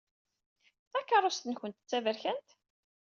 Takeṛṛust-nwent 0.91 1.77
d 1.79 1.83
taberkant? 1.89 2.47